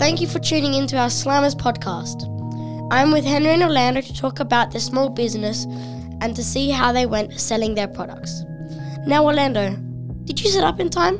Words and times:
for 0.00 0.38
tuning 0.38 0.72
into 0.72 0.96
our 0.96 1.10
Slammers 1.10 1.54
podcast. 1.54 2.24
I'm 2.90 3.12
with 3.12 3.22
Henry 3.22 3.50
and 3.50 3.62
Orlando 3.62 4.00
to 4.00 4.16
talk 4.16 4.40
about 4.40 4.70
their 4.70 4.80
small 4.80 5.10
business 5.10 5.66
and 6.22 6.34
to 6.34 6.42
see 6.42 6.70
how 6.70 6.90
they 6.90 7.04
went 7.04 7.38
selling 7.38 7.74
their 7.74 7.86
products. 7.86 8.42
Now, 9.06 9.26
Orlando, 9.26 9.76
did 10.24 10.40
you 10.40 10.48
set 10.48 10.64
up 10.64 10.80
in 10.80 10.88
time? 10.88 11.18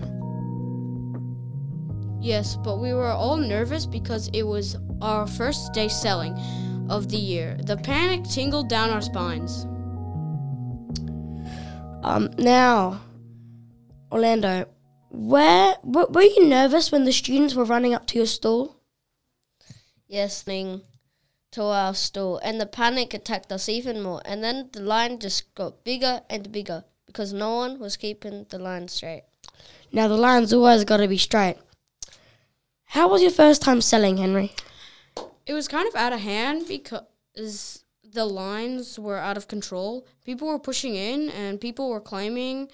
Yes, 2.22 2.56
but 2.56 2.78
we 2.78 2.94
were 2.94 3.10
all 3.10 3.36
nervous 3.36 3.84
because 3.84 4.28
it 4.32 4.44
was 4.44 4.78
our 5.02 5.26
first 5.26 5.74
day 5.74 5.88
selling 5.88 6.34
of 6.88 7.10
the 7.10 7.18
year. 7.18 7.58
The 7.62 7.76
panic 7.76 8.24
tingled 8.24 8.70
down 8.70 8.88
our 8.88 9.02
spines. 9.02 9.64
Um, 12.02 12.30
now, 12.38 12.98
Orlando, 14.10 14.66
where 15.10 15.74
w- 15.84 16.08
were 16.10 16.22
you 16.22 16.46
nervous 16.46 16.90
when 16.90 17.04
the 17.04 17.12
students 17.12 17.54
were 17.54 17.64
running 17.64 17.94
up 17.94 18.06
to 18.08 18.18
your 18.18 18.26
stall? 18.26 18.76
Yes, 20.06 20.46
Ning, 20.46 20.82
to 21.52 21.62
our 21.62 21.94
stall, 21.94 22.38
and 22.38 22.60
the 22.60 22.66
panic 22.66 23.12
attacked 23.12 23.52
us 23.52 23.68
even 23.68 24.02
more. 24.02 24.22
And 24.24 24.42
then 24.42 24.70
the 24.72 24.80
line 24.80 25.18
just 25.18 25.54
got 25.54 25.84
bigger 25.84 26.22
and 26.30 26.50
bigger 26.50 26.84
because 27.06 27.32
no 27.32 27.56
one 27.56 27.78
was 27.78 27.96
keeping 27.96 28.46
the 28.50 28.58
line 28.58 28.88
straight. 28.88 29.24
Now, 29.92 30.06
the 30.06 30.16
line's 30.16 30.52
always 30.52 30.84
got 30.84 30.98
to 30.98 31.08
be 31.08 31.18
straight. 31.18 31.56
How 32.84 33.08
was 33.08 33.22
your 33.22 33.30
first 33.30 33.62
time 33.62 33.80
selling, 33.80 34.16
Henry? 34.16 34.52
It 35.46 35.54
was 35.54 35.68
kind 35.68 35.88
of 35.88 35.94
out 35.94 36.12
of 36.12 36.20
hand 36.20 36.66
because 36.68 37.84
the 38.02 38.24
lines 38.24 38.98
were 38.98 39.18
out 39.18 39.36
of 39.36 39.48
control. 39.48 40.06
People 40.24 40.48
were 40.48 40.58
pushing 40.58 40.94
in, 40.94 41.30
and 41.30 41.60
people 41.60 41.90
were 41.90 42.00
claiming 42.00 42.68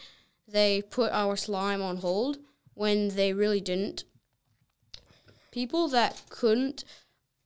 they 0.47 0.83
put 0.83 1.12
our 1.12 1.36
slime 1.36 1.83
on 1.83 1.98
hold 1.98 2.39
when 2.75 3.08
they 3.08 3.33
really 3.33 3.61
didn't. 3.61 4.05
People 5.50 5.89
that 5.89 6.22
couldn't 6.28 6.84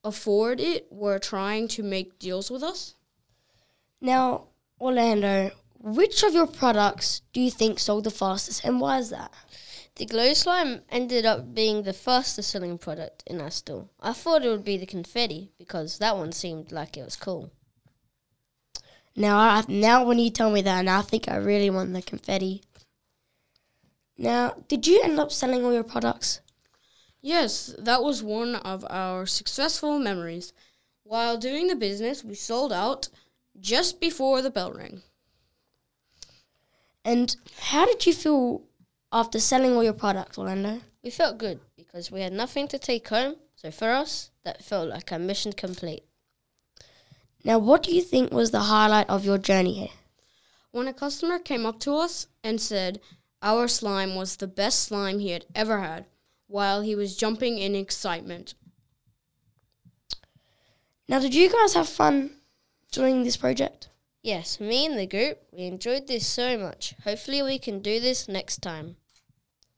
afford 0.03 0.59
it 0.59 0.87
were 0.91 1.19
trying 1.19 1.67
to 1.69 1.83
make 1.83 2.19
deals 2.19 2.51
with 2.51 2.63
us. 2.63 2.95
Now, 4.01 4.47
Orlando, 4.79 5.51
which 5.79 6.23
of 6.23 6.33
your 6.33 6.47
products 6.47 7.21
do 7.33 7.41
you 7.41 7.51
think 7.51 7.79
sold 7.79 8.03
the 8.03 8.11
fastest 8.11 8.63
and 8.65 8.81
why 8.81 8.99
is 8.99 9.09
that? 9.09 9.31
The 9.95 10.05
glow 10.05 10.33
slime 10.33 10.81
ended 10.89 11.25
up 11.25 11.53
being 11.53 11.83
the 11.83 11.93
fastest 11.93 12.49
selling 12.49 12.77
product 12.77 13.23
in 13.27 13.41
our 13.41 13.51
store. 13.51 13.89
I 13.99 14.13
thought 14.13 14.43
it 14.43 14.49
would 14.49 14.63
be 14.63 14.77
the 14.77 14.85
confetti 14.85 15.51
because 15.57 15.97
that 15.99 16.17
one 16.17 16.31
seemed 16.31 16.71
like 16.71 16.97
it 16.97 17.03
was 17.03 17.15
cool. 17.15 17.51
Now, 19.15 19.37
I, 19.37 19.63
now 19.67 20.05
when 20.05 20.17
you 20.17 20.29
tell 20.29 20.49
me 20.49 20.61
that, 20.61 20.85
now 20.85 20.99
I 20.99 21.01
think 21.01 21.27
I 21.27 21.35
really 21.35 21.69
want 21.69 21.93
the 21.93 22.01
confetti. 22.01 22.63
Now, 24.21 24.53
did 24.67 24.85
you 24.85 25.01
end 25.01 25.19
up 25.19 25.31
selling 25.31 25.65
all 25.65 25.73
your 25.73 25.83
products? 25.83 26.41
Yes, 27.23 27.73
that 27.79 28.03
was 28.03 28.21
one 28.21 28.55
of 28.55 28.85
our 28.87 29.25
successful 29.25 29.97
memories. 29.97 30.53
While 31.03 31.39
doing 31.39 31.65
the 31.65 31.75
business, 31.75 32.23
we 32.23 32.35
sold 32.35 32.71
out 32.71 33.09
just 33.59 33.99
before 33.99 34.43
the 34.43 34.51
bell 34.51 34.73
rang. 34.73 35.01
And 37.03 37.35
how 37.61 37.87
did 37.87 38.05
you 38.05 38.13
feel 38.13 38.61
after 39.11 39.39
selling 39.39 39.73
all 39.73 39.83
your 39.83 39.91
products, 39.93 40.37
Orlando? 40.37 40.81
We 41.03 41.09
felt 41.09 41.39
good 41.39 41.59
because 41.75 42.11
we 42.11 42.21
had 42.21 42.31
nothing 42.31 42.67
to 42.67 42.77
take 42.77 43.07
home, 43.07 43.37
so 43.55 43.71
for 43.71 43.89
us, 43.89 44.29
that 44.43 44.63
felt 44.63 44.87
like 44.87 45.11
a 45.11 45.17
mission 45.17 45.51
complete. 45.51 46.03
Now, 47.43 47.57
what 47.57 47.81
do 47.81 47.91
you 47.91 48.03
think 48.03 48.31
was 48.31 48.51
the 48.51 48.69
highlight 48.69 49.09
of 49.09 49.25
your 49.25 49.39
journey 49.39 49.73
here? 49.73 49.95
When 50.69 50.87
a 50.87 50.93
customer 50.93 51.39
came 51.39 51.65
up 51.65 51.79
to 51.79 51.95
us 51.95 52.27
and 52.43 52.61
said 52.61 53.01
our 53.41 53.67
slime 53.67 54.15
was 54.15 54.35
the 54.35 54.47
best 54.47 54.83
slime 54.83 55.19
he 55.19 55.31
had 55.31 55.45
ever 55.55 55.81
had, 55.81 56.05
while 56.47 56.81
he 56.81 56.95
was 56.95 57.17
jumping 57.17 57.57
in 57.57 57.75
excitement. 57.75 58.53
Now, 61.07 61.19
did 61.19 61.35
you 61.35 61.51
guys 61.51 61.73
have 61.73 61.89
fun 61.89 62.31
doing 62.91 63.23
this 63.23 63.37
project? 63.37 63.89
Yes, 64.23 64.59
me 64.59 64.85
and 64.85 64.97
the 64.99 65.07
group, 65.07 65.39
we 65.51 65.63
enjoyed 65.63 66.07
this 66.07 66.27
so 66.27 66.57
much. 66.57 66.93
Hopefully, 67.03 67.41
we 67.41 67.57
can 67.57 67.81
do 67.81 67.99
this 67.99 68.27
next 68.27 68.59
time. 68.59 68.97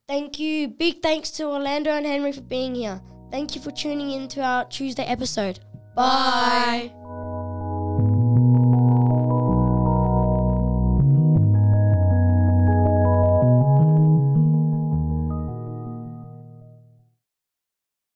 Thank 0.07 0.38
you. 0.38 0.68
Big 0.68 1.02
thanks 1.02 1.31
to 1.31 1.46
Orlando 1.46 1.91
and 1.91 2.06
Henry 2.06 2.34
for 2.34 2.41
being 2.41 2.75
here. 2.75 3.02
Thank 3.31 3.56
you 3.56 3.62
for 3.62 3.72
tuning 3.72 4.12
in 4.12 4.28
to 4.29 4.41
our 4.41 4.66
Tuesday 4.66 5.06
episode. 5.06 5.59
Bye. 5.96 6.91